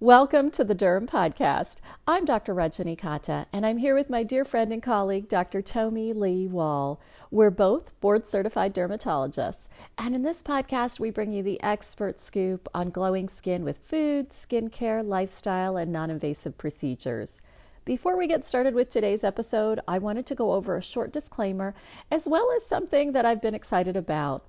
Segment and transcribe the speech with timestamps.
[0.00, 1.76] Welcome to the Derm Podcast.
[2.06, 2.54] I'm Dr.
[2.54, 5.62] Rajani Katta, and I'm here with my dear friend and colleague, Dr.
[5.62, 7.00] Tomi Lee Wall.
[7.30, 12.68] We're both board certified dermatologists, and in this podcast, we bring you the expert scoop
[12.74, 17.40] on glowing skin with food, skincare, lifestyle, and non invasive procedures.
[17.86, 21.74] Before we get started with today's episode, I wanted to go over a short disclaimer
[22.10, 24.44] as well as something that I've been excited about.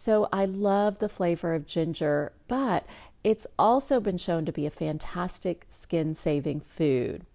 [0.00, 2.86] So, I love the flavor of ginger, but
[3.24, 7.26] it's also been shown to be a fantastic skin saving food.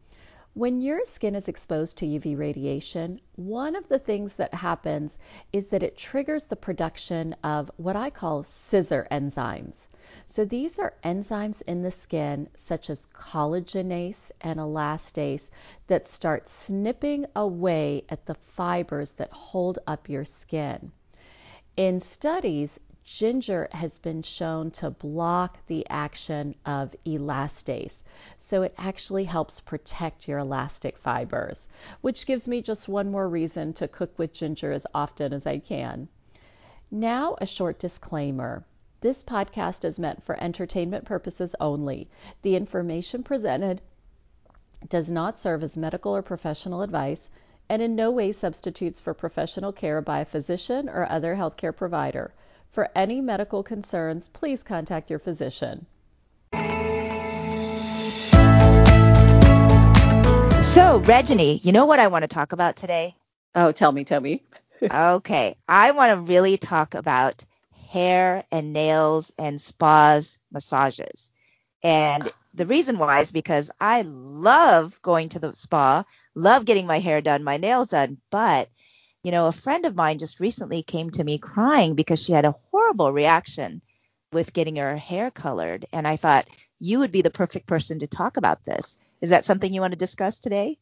[0.53, 5.19] When your skin is exposed to UV radiation, one of the things that happens
[5.51, 9.89] is that it triggers the production of what I call scissor enzymes.
[10.25, 15.49] So these are enzymes in the skin, such as collagenase and elastase,
[15.87, 20.93] that start snipping away at the fibers that hold up your skin.
[21.75, 28.03] In studies, ginger has been shown to block the action of elastase.
[28.37, 31.67] So it actually helps protect your elastic fibers,
[32.01, 35.57] which gives me just one more reason to cook with ginger as often as I
[35.57, 36.09] can.
[36.91, 38.63] Now, a short disclaimer.
[39.01, 42.07] This podcast is meant for entertainment purposes only.
[42.43, 43.81] The information presented
[44.87, 47.31] does not serve as medical or professional advice
[47.69, 52.33] and in no way substitutes for professional care by a physician or other healthcare provider.
[52.71, 55.85] For any medical concerns, please contact your physician.
[60.63, 63.15] So, Reggie, you know what I want to talk about today?
[63.53, 64.41] Oh, tell me, tell me.
[64.93, 67.45] okay, I want to really talk about
[67.89, 71.29] hair and nails and spas massages.
[71.83, 76.03] And the reason why is because I love going to the spa,
[76.35, 78.69] love getting my hair done, my nails done, but
[79.23, 82.45] you know, a friend of mine just recently came to me crying because she had
[82.45, 83.81] a horrible reaction
[84.33, 85.85] with getting her hair colored.
[85.93, 86.47] And I thought
[86.79, 88.97] you would be the perfect person to talk about this.
[89.21, 90.77] Is that something you want to discuss today?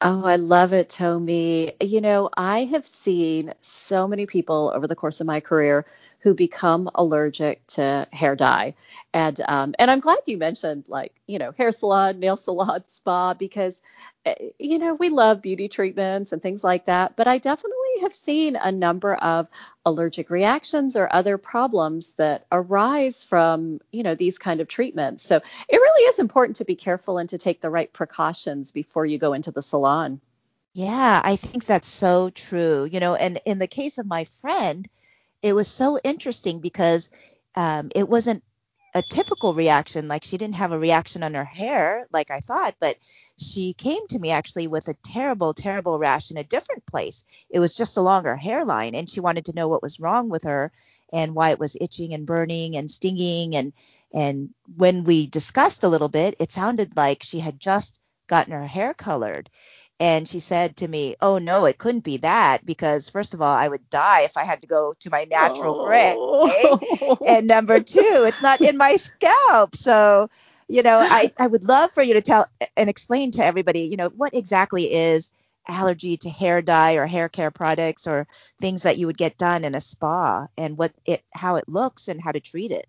[0.00, 1.72] Oh, I love it, Tomi.
[1.80, 5.86] You know, I have seen so many people over the course of my career
[6.20, 8.74] who become allergic to hair dye,
[9.14, 13.32] and um, and I'm glad you mentioned like you know hair salon, nail salon, spa
[13.34, 13.80] because
[14.26, 17.16] uh, you know we love beauty treatments and things like that.
[17.16, 19.48] But I definitely have seen a number of
[19.84, 25.24] allergic reactions or other problems that arise from, you know, these kind of treatments.
[25.24, 29.06] So it really is important to be careful and to take the right precautions before
[29.06, 30.20] you go into the salon.
[30.72, 32.84] Yeah, I think that's so true.
[32.84, 34.88] You know, and in the case of my friend,
[35.42, 37.08] it was so interesting because
[37.54, 38.42] um, it wasn't
[38.96, 40.08] a typical reaction.
[40.08, 42.96] Like she didn't have a reaction on her hair like I thought, but
[43.36, 47.22] she came to me actually with a terrible, terrible rash in a different place.
[47.50, 50.44] It was just along her hairline, and she wanted to know what was wrong with
[50.44, 50.72] her
[51.12, 53.54] and why it was itching and burning and stinging.
[53.54, 53.74] And
[54.14, 58.66] and when we discussed a little bit, it sounded like she had just gotten her
[58.66, 59.50] hair colored.
[59.98, 63.54] And she said to me, Oh, no, it couldn't be that because, first of all,
[63.54, 67.18] I would die if I had to go to my natural oh.
[67.26, 69.74] And number two, it's not in my scalp.
[69.74, 70.28] So,
[70.68, 72.46] you know, I, I would love for you to tell
[72.76, 75.30] and explain to everybody, you know, what exactly is
[75.68, 78.26] allergy to hair dye or hair care products or
[78.60, 82.08] things that you would get done in a spa and what it how it looks
[82.08, 82.86] and how to treat it.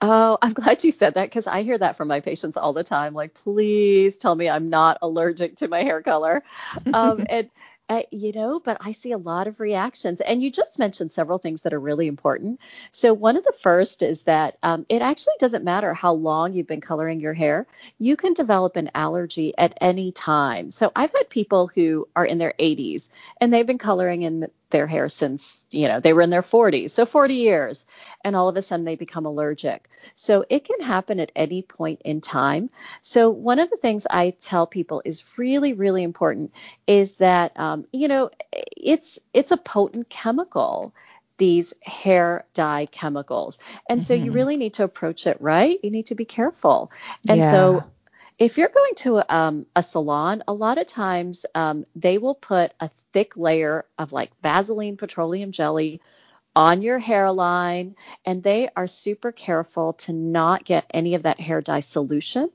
[0.00, 2.84] Oh, I'm glad you said that because I hear that from my patients all the
[2.84, 3.14] time.
[3.14, 6.42] Like, please tell me I'm not allergic to my hair color.
[6.92, 7.50] Um, and
[7.90, 10.20] uh, you know, but I see a lot of reactions.
[10.20, 12.60] And you just mentioned several things that are really important.
[12.90, 16.66] So, one of the first is that um, it actually doesn't matter how long you've
[16.66, 17.66] been coloring your hair,
[17.98, 20.70] you can develop an allergy at any time.
[20.70, 23.08] So, I've had people who are in their 80s
[23.40, 26.90] and they've been coloring in their hair since, you know, they were in their 40s,
[26.90, 27.84] so 40 years,
[28.24, 29.88] and all of a sudden they become allergic.
[30.14, 32.70] So it can happen at any point in time.
[33.02, 36.52] So one of the things I tell people is really, really important
[36.86, 40.92] is that, um, you know, it's it's a potent chemical
[41.38, 43.58] these hair dye chemicals.
[43.88, 44.06] And mm-hmm.
[44.06, 44.32] so you mm-hmm.
[44.32, 45.78] really need to approach it right.
[45.82, 46.90] You need to be careful.
[47.28, 47.50] And yeah.
[47.50, 47.84] so
[48.38, 52.72] if you're going to um, a salon, a lot of times um, they will put
[52.78, 56.00] a thick layer of like Vaseline petroleum jelly
[56.54, 61.60] on your hairline, and they are super careful to not get any of that hair
[61.60, 62.50] dye solution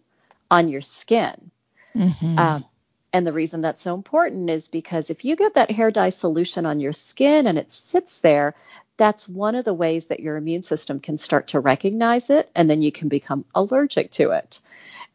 [0.50, 1.52] on your skin.
[1.96, 2.40] Mm-hmm.
[2.40, 2.66] Um,
[3.12, 6.66] and the reason that's so important is because if you get that hair dye solution
[6.66, 8.56] on your skin and it sits there,
[8.98, 12.70] that's one of the ways that your immune system can start to recognize it, and
[12.70, 14.62] then you can become allergic to it.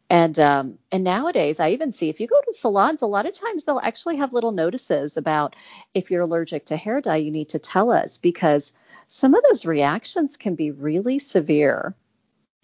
[0.09, 3.33] And um, and nowadays, I even see if you go to salons, a lot of
[3.33, 5.55] times they'll actually have little notices about
[5.93, 8.73] if you're allergic to hair dye, you need to tell us because
[9.07, 11.95] some of those reactions can be really severe.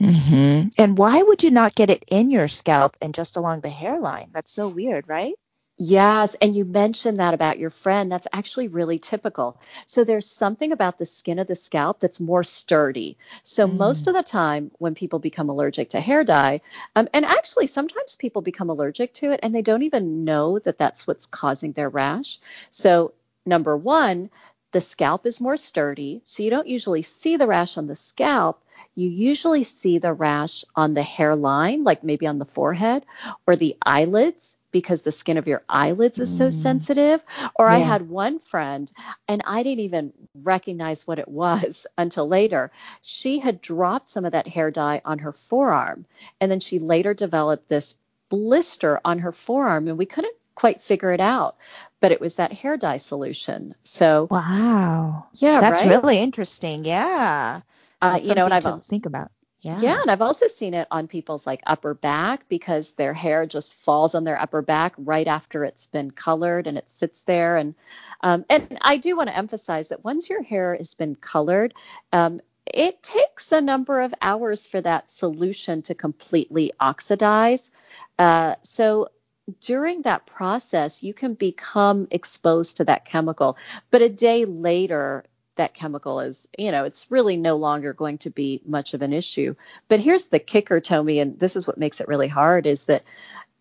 [0.02, 0.70] Mm-hmm.
[0.78, 4.30] And why would you not get it in your scalp and just along the hairline?
[4.34, 5.36] That's so weird, right?
[5.78, 8.10] Yes, and you mentioned that about your friend.
[8.10, 9.60] That's actually really typical.
[9.86, 13.18] So there's something about the skin of the scalp that's more sturdy.
[13.44, 13.76] So mm.
[13.76, 16.62] most of the time when people become allergic to hair dye,
[16.96, 20.78] um, and actually sometimes people become allergic to it and they don't even know that
[20.78, 22.40] that's what's causing their rash.
[22.72, 23.14] So
[23.46, 24.30] number one,
[24.72, 26.22] the scalp is more sturdy.
[26.24, 28.64] So you don't usually see the rash on the scalp.
[28.94, 33.06] You usually see the rash on the hairline, like maybe on the forehead
[33.46, 36.54] or the eyelids because the skin of your eyelids is so mm.
[36.54, 37.24] sensitive.
[37.56, 37.76] Or yeah.
[37.76, 38.92] I had one friend,
[39.26, 40.12] and I didn't even
[40.44, 42.72] recognize what it was until later.
[43.02, 46.06] She had dropped some of that hair dye on her forearm,
[46.42, 47.96] and then she later developed this
[48.28, 51.56] blister on her forearm, and we couldn't quite figure it out.
[52.02, 53.76] But it was that hair dye solution.
[53.84, 55.90] So wow, yeah, that's right?
[55.90, 56.84] really interesting.
[56.84, 57.62] Yeah,
[58.02, 59.32] uh, you know, and I've think about.
[59.66, 59.80] Yeah.
[59.80, 63.74] yeah, and I've also seen it on people's like upper back because their hair just
[63.74, 67.58] falls on their upper back right after it's been colored and it sits there.
[67.58, 67.74] And
[68.22, 71.74] um, and I do want to emphasize that once your hair has been colored,
[72.14, 72.42] um,
[72.72, 77.72] it takes a number of hours for that solution to completely oxidize.
[78.20, 79.10] Uh, so
[79.62, 83.58] during that process, you can become exposed to that chemical,
[83.90, 85.24] but a day later,
[85.56, 89.14] that chemical is, you know, it's really no longer going to be much of an
[89.14, 89.56] issue.
[89.88, 93.04] But here's the kicker, Tomi, and this is what makes it really hard is that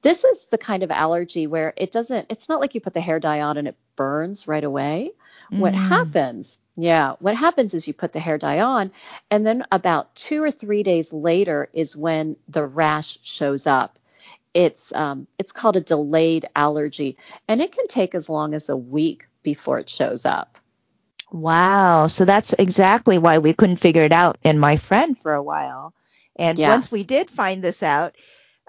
[0.02, 3.00] this is the kind of allergy where it doesn't, it's not like you put the
[3.00, 5.12] hair dye on and it burns right away.
[5.52, 5.58] Mm.
[5.58, 8.91] What happens, yeah, what happens is you put the hair dye on,
[9.31, 13.99] and then about two or three days later is when the rash shows up.
[14.55, 18.76] It's um, it's called a delayed allergy, and it can take as long as a
[18.76, 20.58] week before it shows up.
[21.31, 22.06] Wow.
[22.06, 25.94] So that's exactly why we couldn't figure it out in my friend for a while.
[26.37, 26.71] And yeah.
[26.71, 28.15] once we did find this out,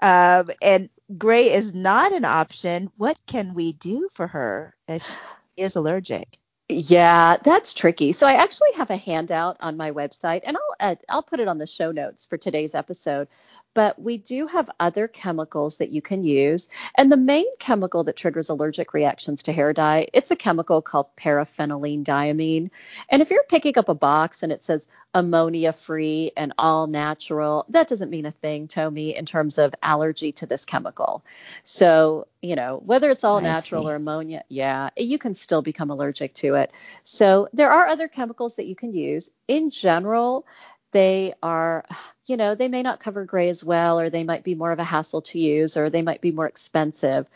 [0.00, 5.62] um, and gray is not an option, what can we do for her if she
[5.62, 6.38] is allergic?
[6.68, 8.12] Yeah, that's tricky.
[8.12, 11.46] So I actually have a handout on my website, and I'll uh, I'll put it
[11.46, 13.28] on the show notes for today's episode
[13.76, 16.70] but we do have other chemicals that you can use.
[16.94, 21.14] And the main chemical that triggers allergic reactions to hair dye, it's a chemical called
[21.14, 22.70] paraphenylene diamine.
[23.10, 27.66] And if you're picking up a box and it says ammonia free and all natural,
[27.68, 31.22] that doesn't mean a thing, Tomi, in terms of allergy to this chemical.
[31.62, 33.90] So, you know, whether it's all I natural see.
[33.90, 36.72] or ammonia, yeah, you can still become allergic to it.
[37.04, 39.28] So there are other chemicals that you can use.
[39.48, 40.46] In general,
[40.92, 41.84] they are
[42.26, 44.78] you know, they may not cover gray as well, or they might be more of
[44.78, 47.26] a hassle to use, or they might be more expensive.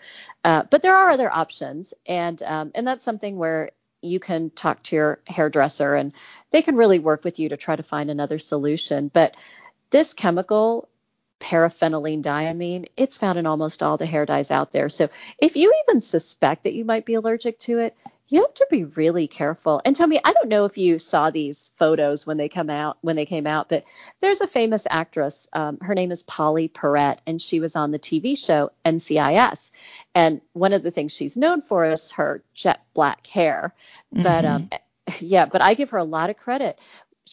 [0.44, 3.70] Uh, but there are other options, and um, and that's something where
[4.02, 6.12] you can talk to your hairdresser, and
[6.50, 9.08] they can really work with you to try to find another solution.
[9.08, 9.36] But
[9.90, 10.88] this chemical
[11.38, 14.88] paraphenylene diamine, it's found in almost all the hair dyes out there.
[14.88, 15.08] So
[15.38, 17.96] if you even suspect that you might be allergic to it,
[18.30, 19.82] you have to be really careful.
[19.84, 22.96] And tell me, I don't know if you saw these photos when they come out
[23.02, 23.84] when they came out, but
[24.20, 25.48] there's a famous actress.
[25.52, 29.72] Um, her name is Pauley Perrette, and she was on the TV show NCIS.
[30.14, 33.74] And one of the things she's known for is her jet black hair.
[34.14, 34.22] Mm-hmm.
[34.22, 34.70] But um,
[35.20, 36.78] yeah, but I give her a lot of credit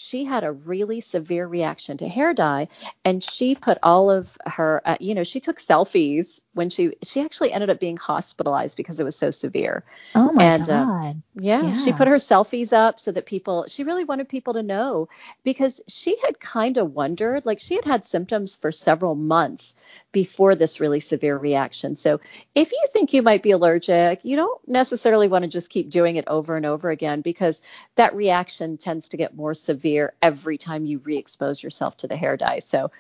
[0.08, 2.68] she had a really severe reaction to hair dye
[3.04, 7.22] and she put all of her uh, you know she took selfies when she she
[7.22, 9.84] actually ended up being hospitalized because it was so severe.
[10.16, 11.16] Oh my and, uh, god.
[11.16, 14.54] uh, yeah, yeah, she put her selfies up so that people she really wanted people
[14.54, 15.08] to know
[15.44, 19.76] because she had kind of wondered like she had had symptoms for several months
[20.12, 21.96] before this really severe reaction.
[21.96, 22.20] So
[22.56, 26.16] if you think you might be allergic you don't necessarily want to just keep doing
[26.16, 27.62] it over and over again because
[27.96, 32.38] that reaction tends to get more severe every time you re-expose yourself to the hair
[32.38, 32.60] dye.
[32.60, 32.92] So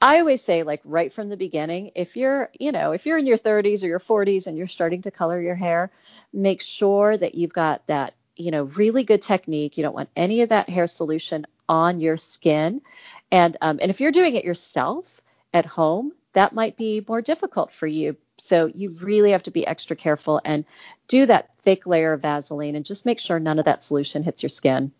[0.00, 3.26] I always say like right from the beginning, if you're, you know, if you're in
[3.26, 5.90] your 30s or your 40s and you're starting to color your hair,
[6.32, 9.78] make sure that you've got that, you know, really good technique.
[9.78, 12.82] You don't want any of that hair solution on your skin.
[13.30, 15.22] And um, and if you're doing it yourself
[15.54, 18.16] at home, that might be more difficult for you.
[18.38, 20.64] So you really have to be extra careful and
[21.08, 24.42] do that thick layer of Vaseline and just make sure none of that solution hits
[24.42, 24.92] your skin.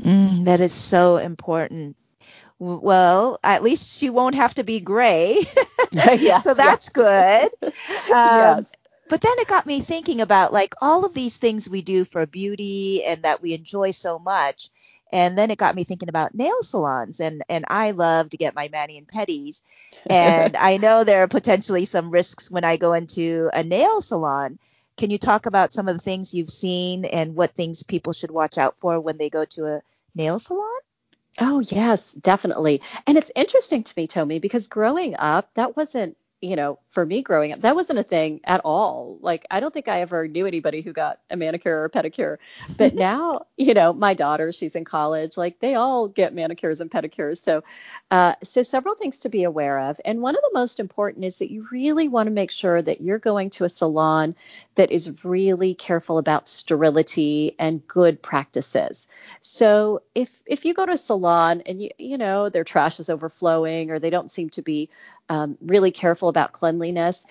[0.00, 1.96] Mm, that is so important.
[2.58, 5.38] Well, at least she won't have to be gray.
[6.16, 6.90] yes, so that's yes.
[6.90, 7.50] good.
[8.10, 8.76] Um, yes.
[9.08, 12.26] But then it got me thinking about like all of these things we do for
[12.26, 14.70] beauty and that we enjoy so much.
[15.12, 18.54] And then it got me thinking about nail salons and and I love to get
[18.54, 19.62] my mani and pedis.
[20.08, 24.58] And I know there are potentially some risks when I go into a nail salon.
[24.96, 28.30] Can you talk about some of the things you've seen and what things people should
[28.30, 29.82] watch out for when they go to a
[30.14, 30.80] nail salon?
[31.38, 32.80] Oh, yes, definitely.
[33.06, 37.22] And it's interesting to me, Tomi, because growing up, that wasn't you know, for me
[37.22, 39.18] growing up, that wasn't a thing at all.
[39.22, 42.36] Like, I don't think I ever knew anybody who got a manicure or a pedicure.
[42.76, 46.90] But now, you know, my daughter, she's in college, like they all get manicures and
[46.90, 47.42] pedicures.
[47.42, 47.64] So,
[48.10, 50.00] uh, so several things to be aware of.
[50.04, 53.00] And one of the most important is that you really want to make sure that
[53.00, 54.36] you're going to a salon
[54.74, 59.08] that is really careful about sterility and good practices.
[59.40, 63.08] So, if if you go to a salon and you you know their trash is
[63.08, 64.90] overflowing or they don't seem to be
[65.28, 67.24] um, really careful about cleanliness,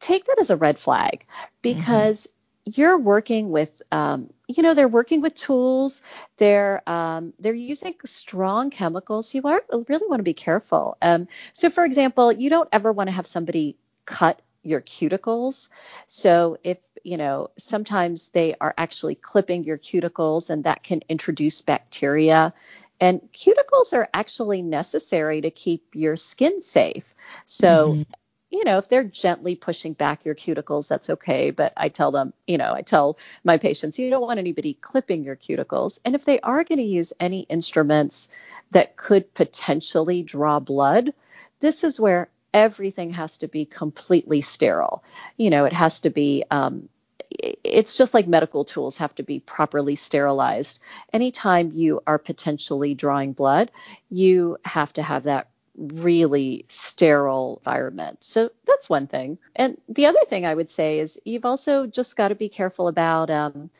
[0.00, 1.24] take that as a red flag
[1.62, 2.80] because mm-hmm.
[2.80, 6.02] you're working with, um, you know, they're working with tools.
[6.36, 9.34] They're um, they're using strong chemicals.
[9.34, 10.96] You are, really want to be careful.
[11.00, 15.68] Um, so, for example, you don't ever want to have somebody cut your cuticles.
[16.06, 21.62] So if, you know, sometimes they are actually clipping your cuticles and that can introduce
[21.62, 22.52] bacteria
[23.00, 27.14] and cuticles are actually necessary to keep your skin safe.
[27.44, 28.02] So, mm-hmm.
[28.50, 31.50] you know, if they're gently pushing back your cuticles, that's okay.
[31.50, 35.24] But I tell them, you know, I tell my patients, you don't want anybody clipping
[35.24, 35.98] your cuticles.
[36.04, 38.28] And if they are going to use any instruments
[38.70, 41.12] that could potentially draw blood,
[41.60, 45.04] this is where everything has to be completely sterile.
[45.36, 46.88] You know, it has to be um,
[47.30, 50.78] it's just like medical tools have to be properly sterilized.
[51.12, 53.70] Anytime you are potentially drawing blood,
[54.10, 58.24] you have to have that really sterile environment.
[58.24, 59.38] So that's one thing.
[59.54, 62.88] And the other thing I would say is you've also just got to be careful
[62.88, 63.70] about um,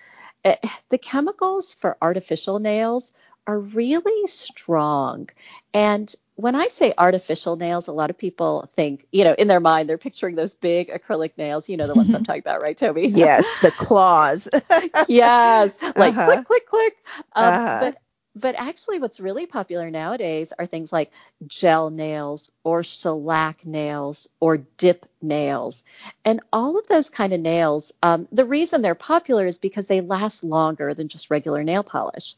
[0.44, 0.56] eh,
[0.90, 3.12] the chemicals for artificial nails
[3.46, 5.28] are really strong.
[5.72, 9.60] And when I say artificial nails, a lot of people think, you know, in their
[9.60, 11.68] mind, they're picturing those big acrylic nails.
[11.68, 13.06] You know the ones I'm talking about, right, Toby?
[13.08, 14.48] yes, the claws.
[15.08, 16.26] yes, like uh-huh.
[16.26, 16.96] click, click, click.
[17.34, 17.78] Um, uh-huh.
[17.80, 17.98] But
[18.38, 21.10] but actually, what's really popular nowadays are things like
[21.46, 25.84] gel nails or shellac nails or dip nails.
[26.22, 30.02] And all of those kind of nails, um, the reason they're popular is because they
[30.02, 32.36] last longer than just regular nail polish.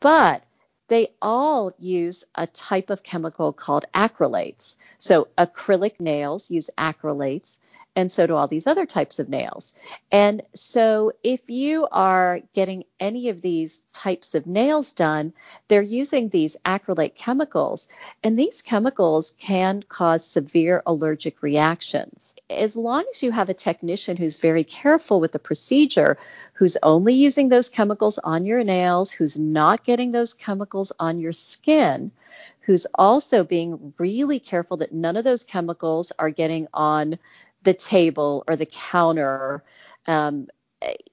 [0.00, 0.42] But
[0.88, 4.76] they all use a type of chemical called acrylates.
[4.98, 7.58] So acrylic nails use acrylates,
[7.96, 9.72] and so do all these other types of nails.
[10.10, 15.32] And so if you are getting any of these types of nails done,
[15.68, 17.88] they're using these acrylate chemicals,
[18.22, 22.33] and these chemicals can cause severe allergic reactions.
[22.50, 26.18] As long as you have a technician who's very careful with the procedure,
[26.54, 31.32] who's only using those chemicals on your nails, who's not getting those chemicals on your
[31.32, 32.12] skin,
[32.60, 37.18] who's also being really careful that none of those chemicals are getting on
[37.62, 39.64] the table or the counter,
[40.06, 40.48] um,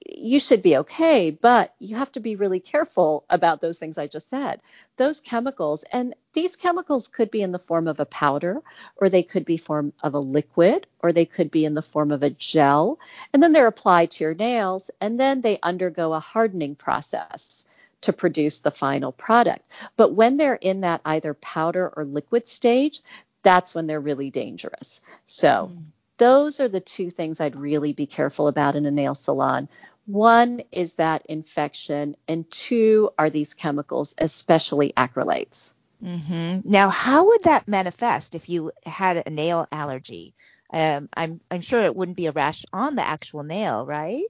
[0.06, 4.06] you should be okay, but you have to be really careful about those things I
[4.06, 4.60] just said.
[4.96, 8.62] Those chemicals, and these chemicals could be in the form of a powder,
[8.96, 12.12] or they could be form of a liquid, or they could be in the form
[12.12, 12.98] of a gel,
[13.32, 17.64] and then they're applied to your nails, and then they undergo a hardening process
[18.02, 19.62] to produce the final product.
[19.96, 23.00] But when they're in that either powder or liquid stage,
[23.42, 25.00] that's when they're really dangerous.
[25.26, 25.70] So.
[25.72, 25.82] Mm
[26.18, 29.68] those are the two things I'd really be careful about in a nail salon.
[30.06, 35.74] One is that infection, and two are these chemicals, especially acrylates.
[36.02, 36.68] Mm-hmm.
[36.68, 40.34] Now, how would that manifest if you had a nail allergy?
[40.72, 44.24] Um, I'm I'm sure it wouldn't be a rash on the actual nail, right?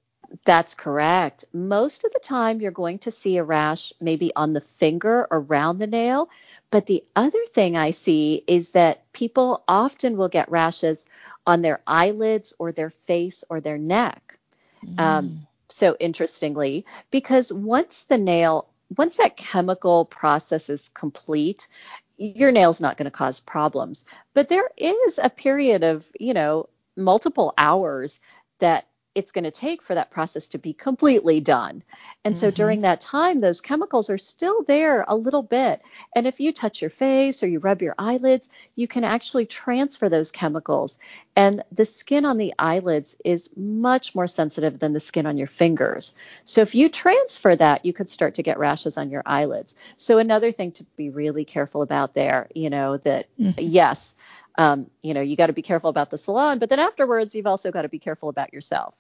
[0.45, 1.45] That's correct.
[1.53, 5.79] Most of the time, you're going to see a rash maybe on the finger around
[5.79, 6.29] the nail.
[6.73, 11.05] But the other thing I see is that people often will get rashes
[11.47, 14.39] on their eyelids or their face or their neck.
[14.83, 14.99] Mm.
[14.99, 21.69] Um, so interestingly, because once the nail, once that chemical process is complete,
[22.17, 24.07] your nail's not going to cause problems.
[24.33, 28.19] But there is a period of, you know, multiple hours
[28.61, 31.83] that it's going to take for that process to be completely done.
[32.25, 32.41] And mm-hmm.
[32.41, 35.83] so during that time, those chemicals are still there a little bit.
[36.17, 40.09] And if you touch your face or you rub your eyelids, you can actually transfer
[40.09, 40.99] those chemicals.
[41.37, 45.47] And the skin on the eyelids is much more sensitive than the skin on your
[45.47, 46.15] fingers.
[46.45, 49.75] So if you transfer that, you could start to get rashes on your eyelids.
[49.97, 53.59] So another thing to be really careful about there, you know, that mm-hmm.
[53.59, 54.15] yes,
[54.57, 57.47] um, you know, you got to be careful about the salon, but then afterwards, you've
[57.47, 58.95] also got to be careful about yourself.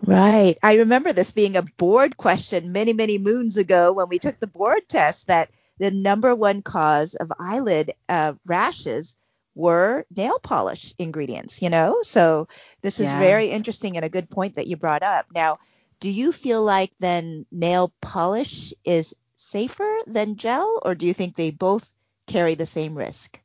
[0.00, 0.56] Right.
[0.62, 4.46] I remember this being a board question many, many moons ago when we took the
[4.46, 9.14] board test that the number one cause of eyelid uh, rashes
[9.54, 11.98] were nail polish ingredients, you know?
[12.02, 12.48] So
[12.80, 13.18] this is yeah.
[13.18, 15.26] very interesting and a good point that you brought up.
[15.34, 15.58] Now,
[16.00, 21.36] do you feel like then nail polish is safer than gel, or do you think
[21.36, 21.92] they both
[22.26, 23.41] carry the same risk?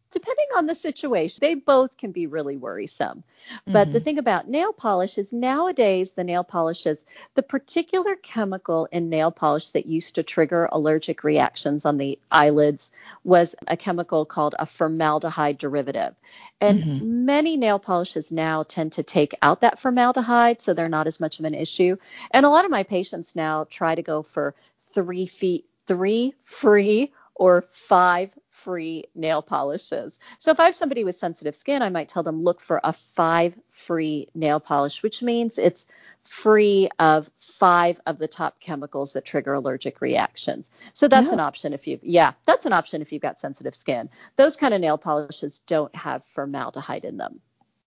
[0.58, 3.24] On the situation, they both can be really worrisome.
[3.66, 3.92] But mm-hmm.
[3.92, 9.32] the thing about nail polish is nowadays the nail polishes, the particular chemical in nail
[9.32, 12.92] polish that used to trigger allergic reactions on the eyelids
[13.24, 16.16] was a chemical called a formaldehyde derivative.
[16.60, 17.26] And mm-hmm.
[17.26, 21.40] many nail polishes now tend to take out that formaldehyde, so they're not as much
[21.40, 21.98] of an issue.
[22.32, 24.56] And a lot of my patients now try to go for
[24.94, 28.34] three feet, three free or five
[28.68, 30.20] free nail polishes.
[30.40, 32.92] So if I have somebody with sensitive skin, I might tell them look for a
[32.92, 35.86] five free nail polish, which means it's
[36.26, 40.70] free of five of the top chemicals that trigger allergic reactions.
[40.92, 44.10] So that's an option if you've yeah, that's an option if you've got sensitive skin.
[44.36, 47.40] Those kind of nail polishes don't have formaldehyde in them.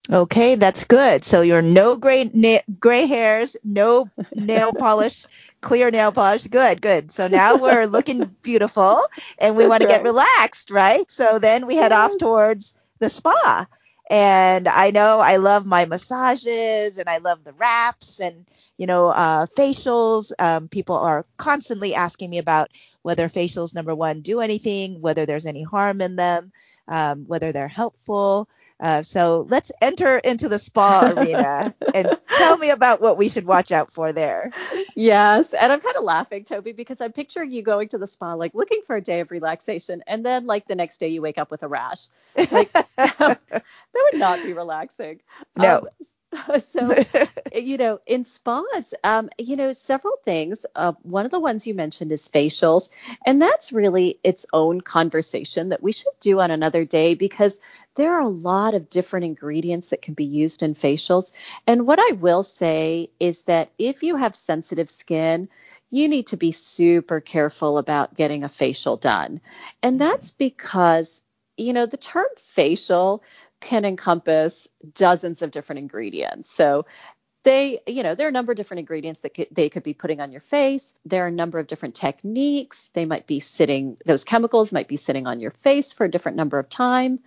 [0.09, 1.25] Okay, that's good.
[1.25, 5.27] So you're no gray na- gray hairs, no nail polish,
[5.61, 6.47] clear nail polish.
[6.47, 7.11] Good, good.
[7.13, 9.03] So now we're looking beautiful
[9.39, 11.09] and we want to get relaxed, right?
[11.11, 13.67] So then we head off towards the spa.
[14.09, 19.09] And I know I love my massages and I love the wraps and you know
[19.09, 20.33] uh, facials.
[20.39, 22.71] Um, people are constantly asking me about
[23.03, 26.51] whether facials number one do anything, whether there's any harm in them,
[26.89, 28.49] um, whether they're helpful.
[28.81, 33.45] Uh, so let's enter into the spa arena and tell me about what we should
[33.45, 34.51] watch out for there.
[34.97, 38.35] Yes, and I'm kind of laughing, Toby, because I'm picturing you going to the spa,
[38.35, 41.39] like looking for a day of relaxation, and then like the next day you wake
[41.39, 42.09] up with a rash.
[42.51, 43.39] Like that
[43.95, 45.21] would not be relaxing.
[45.57, 45.79] No.
[45.79, 45.89] Um,
[46.65, 46.95] so,
[47.55, 50.65] you know, in spas, um, you know, several things.
[50.75, 52.91] Uh, one of the ones you mentioned is facials,
[53.27, 57.59] and that's really its own conversation that we should do on another day because
[57.97, 61.33] there are a lot of different ingredients that can be used in facials.
[61.67, 65.49] And what I will say is that if you have sensitive skin,
[65.91, 69.41] you need to be super careful about getting a facial done.
[69.83, 71.21] And that's because,
[71.57, 73.25] you know, the term facial
[73.61, 76.51] can encompass dozens of different ingredients.
[76.51, 76.87] So
[77.43, 79.95] they, you know, there are a number of different ingredients that could, they could be
[79.95, 80.95] putting on your face.
[81.07, 82.91] There are a number of different techniques.
[82.93, 86.37] They might be sitting, those chemicals might be sitting on your face for a different
[86.37, 87.21] number of time.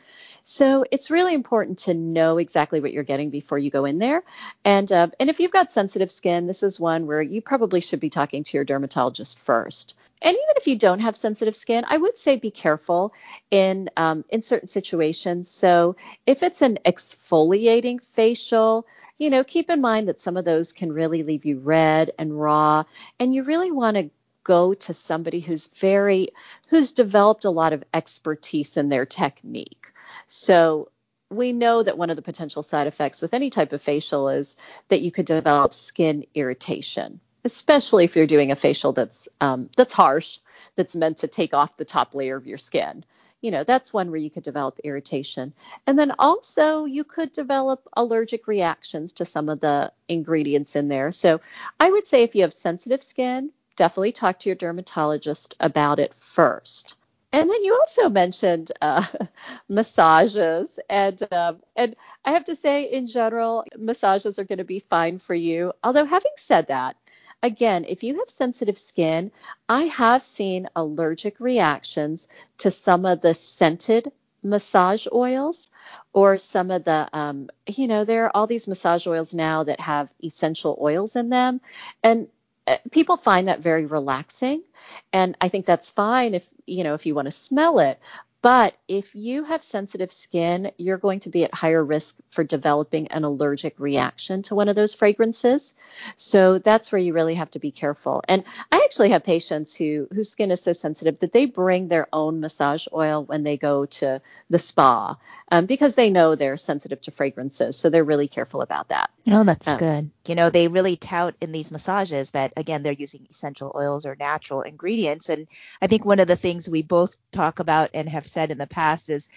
[0.43, 4.23] So it's really important to know exactly what you're getting before you go in there.
[4.65, 8.01] And uh, and if you've got sensitive skin, this is one where you probably should
[8.01, 9.95] be talking to your dermatologist first.
[10.23, 13.13] And even if you don't have sensitive skin, I would say be careful
[13.51, 15.51] in um, in certain situations.
[15.51, 20.71] So if it's an exfoliating facial, you know, keep in mind that some of those
[20.71, 22.85] can really leave you red and raw,
[23.19, 24.09] and you really want to
[24.45, 26.29] go to somebody who's very
[26.69, 29.91] who's developed a lot of expertise in their technique.
[30.27, 30.89] So
[31.29, 34.55] we know that one of the potential side effects with any type of facial is
[34.87, 39.93] that you could develop skin irritation especially if you're doing a facial that's um, that's
[39.93, 40.39] harsh,
[40.75, 43.03] that's meant to take off the top layer of your skin.
[43.41, 45.53] You know, that's one where you could develop irritation.
[45.85, 51.11] And then also you could develop allergic reactions to some of the ingredients in there.
[51.11, 51.41] So
[51.77, 56.13] I would say if you have sensitive skin, definitely talk to your dermatologist about it
[56.13, 56.95] first.
[57.33, 59.03] And then you also mentioned uh,
[59.67, 64.79] massages, and um, and I have to say, in general, massages are going to be
[64.79, 65.73] fine for you.
[65.83, 66.95] Although having said that,
[67.43, 69.31] again, if you have sensitive skin,
[69.67, 72.27] I have seen allergic reactions
[72.59, 75.69] to some of the scented massage oils
[76.13, 79.79] or some of the, um, you know, there are all these massage oils now that
[79.79, 81.59] have essential oils in them.
[82.01, 82.27] And
[82.65, 84.63] uh, people find that very relaxing.
[85.11, 87.99] And I think that's fine if, you know, if you want to smell it.
[88.43, 93.07] But if you have sensitive skin, you're going to be at higher risk for developing
[93.07, 95.73] an allergic reaction to one of those fragrances.
[96.17, 98.21] So that's where you really have to be careful.
[98.27, 102.07] And I actually have patients who whose skin is so sensitive that they bring their
[102.11, 105.15] own massage oil when they go to the spa
[105.53, 107.77] um, because they know they're sensitive to fragrances.
[107.77, 109.11] So they're really careful about that.
[109.27, 110.09] Oh, that's um, good.
[110.27, 114.15] You know, they really tout in these massages that, again, they're using essential oils or
[114.15, 115.29] natural ingredients.
[115.29, 115.47] And
[115.79, 118.67] I think one of the things we both talk about and have said in the
[118.67, 119.29] past is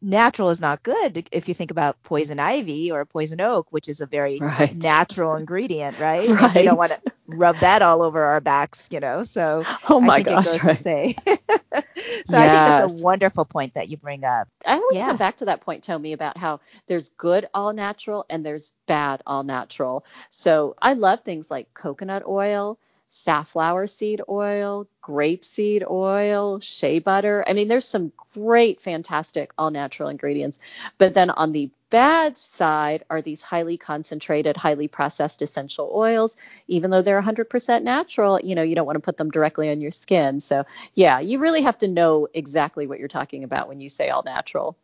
[0.00, 4.00] natural is not good if you think about poison ivy or poison oak, which is
[4.00, 4.74] a very right.
[4.76, 6.28] natural ingredient, right?
[6.28, 6.42] right.
[6.42, 9.24] And we don't want to rub that all over our backs, you know.
[9.24, 10.76] So oh my I think gosh, it goes right.
[10.76, 11.16] to say.
[11.26, 11.36] so
[11.74, 12.34] yes.
[12.34, 14.48] I think that's a wonderful point that you bring up.
[14.64, 15.06] I always yeah.
[15.06, 19.22] come back to that point, Tomi, about how there's good all natural and there's bad
[19.26, 20.04] all natural.
[20.30, 27.44] So I love things like coconut oil, safflower seed oil, grapeseed oil, shea butter.
[27.46, 30.58] I mean, there's some great, fantastic all natural ingredients.
[30.98, 36.36] But then on the bad side are these highly concentrated, highly processed essential oils.
[36.68, 39.80] Even though they're 100% natural, you know, you don't want to put them directly on
[39.80, 40.40] your skin.
[40.40, 40.64] So,
[40.94, 44.22] yeah, you really have to know exactly what you're talking about when you say all
[44.24, 44.76] natural.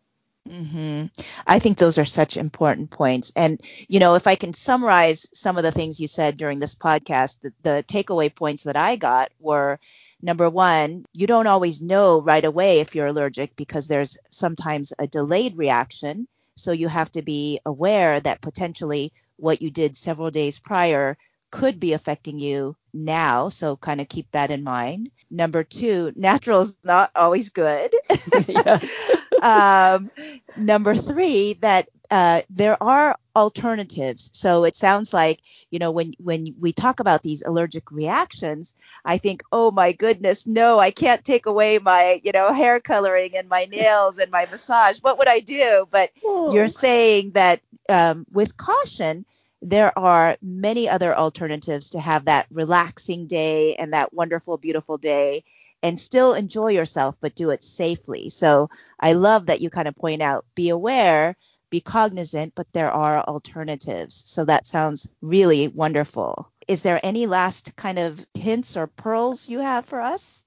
[0.48, 1.04] Hmm
[1.46, 3.32] I think those are such important points.
[3.36, 6.74] And, you know, if I can summarize some of the things you said during this
[6.74, 9.78] podcast, the, the takeaway points that I got were
[10.20, 15.06] number one, you don't always know right away if you're allergic because there's sometimes a
[15.06, 16.26] delayed reaction.
[16.56, 21.16] So you have to be aware that potentially what you did several days prior
[21.52, 23.48] could be affecting you now.
[23.48, 25.10] So kind of keep that in mind.
[25.30, 27.94] Number two, natural is not always good.
[29.42, 30.10] um,
[30.56, 34.30] number three, that uh, there are alternatives.
[34.34, 38.74] So it sounds like, you know, when when we talk about these allergic reactions,
[39.04, 43.36] I think, oh my goodness, no, I can't take away my, you know, hair coloring
[43.36, 44.98] and my nails and my massage.
[44.98, 45.88] What would I do?
[45.90, 46.52] But oh.
[46.52, 49.24] you're saying that um, with caution,
[49.62, 55.44] there are many other alternatives to have that relaxing day and that wonderful, beautiful day
[55.82, 58.30] and still enjoy yourself, but do it safely.
[58.30, 61.36] So I love that you kind of point out, be aware
[61.72, 64.22] be cognizant, but there are alternatives.
[64.26, 66.52] So that sounds really wonderful.
[66.68, 70.44] Is there any last kind of hints or pearls you have for us?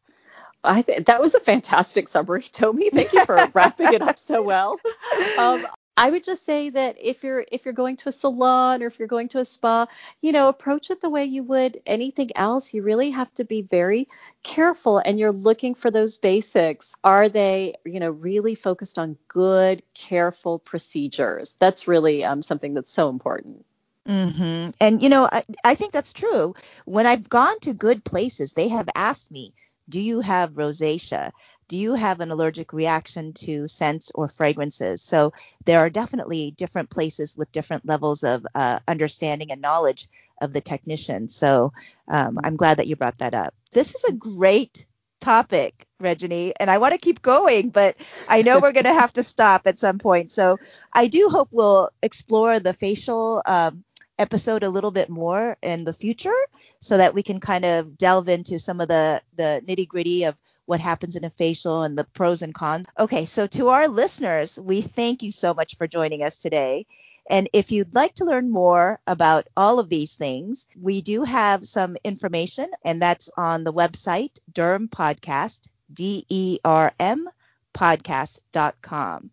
[0.63, 2.91] I th- that was a fantastic summary, Tomi.
[2.91, 4.80] Thank you for wrapping it up so well.
[5.38, 8.88] Um, I would just say that if you're if you're going to a salon or
[8.88, 9.88] if you're going to a spa,
[10.21, 12.73] you know, approach it the way you would anything else.
[12.73, 14.10] You really have to be very
[14.43, 16.95] careful and you're looking for those basics.
[17.03, 21.55] Are they, you know, really focused on good, careful procedures?
[21.60, 23.65] That's really um, something that's so important.
[24.08, 24.71] Mm-hmm.
[24.79, 26.55] And you know, I, I think that's true.
[26.84, 29.53] When I've gone to good places, they have asked me,
[29.89, 31.32] "Do you have rosacea?"
[31.67, 35.02] do you have an allergic reaction to scents or fragrances?
[35.02, 35.34] So
[35.65, 40.08] there are definitely different places with different levels of uh, understanding and knowledge
[40.41, 41.30] of the technician.
[41.30, 41.74] So
[42.08, 43.54] um, I'm glad that you brought that up.
[43.71, 44.86] This is a great
[45.21, 47.95] topic, Reggie, and I want to keep going, but
[48.28, 50.32] I know we're going to have to stop at some point.
[50.32, 50.60] So
[50.93, 53.84] I do hope we'll explore the facial um,
[54.17, 56.36] episode a little bit more in the future
[56.80, 60.36] so that we can kind of delve into some of the, the nitty gritty of
[60.65, 62.86] what happens in a facial and the pros and cons.
[62.97, 66.86] Okay, so to our listeners, we thank you so much for joining us today.
[67.30, 71.65] And if you'd like to learn more about all of these things, we do have
[71.65, 77.28] some information, and that's on the website Derm Podcast, D E R M
[77.73, 79.32] podcast.com.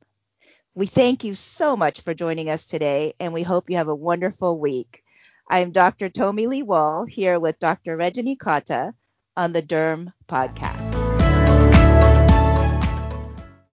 [0.75, 3.95] We thank you so much for joining us today, and we hope you have a
[3.95, 5.03] wonderful week.
[5.49, 6.09] I'm Dr.
[6.11, 7.97] Tomi Lee Wall here with Dr.
[7.97, 8.93] Reggie Katta
[9.37, 10.82] on the Derm Podcast.